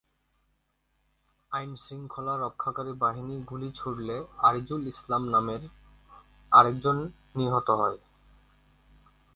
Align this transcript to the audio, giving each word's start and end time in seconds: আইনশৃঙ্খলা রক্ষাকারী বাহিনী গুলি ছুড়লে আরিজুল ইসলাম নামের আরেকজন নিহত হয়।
আইনশৃঙ্খলা 1.51 2.33
রক্ষাকারী 2.37 2.93
বাহিনী 2.99 3.35
গুলি 3.43 3.69
ছুড়লে 3.75 4.15
আরিজুল 4.39 4.81
ইসলাম 4.87 5.23
নামের 5.29 5.61
আরেকজন 6.51 6.97
নিহত 7.35 7.67
হয়। 7.71 7.97